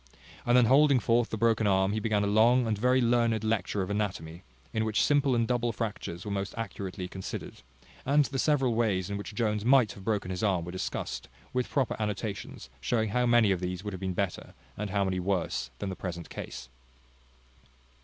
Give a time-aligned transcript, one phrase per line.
[0.47, 3.83] And then holding forth the broken arm, he began a long and very learned lecture
[3.83, 4.41] of anatomy,
[4.73, 7.61] in which simple and double fractures were most accurately considered;
[8.03, 11.69] and the several ways in which Jones might have broken his arm were discussed, with
[11.69, 15.69] proper annotations showing how many of these would have been better, and how many worse
[15.77, 16.67] than the present case.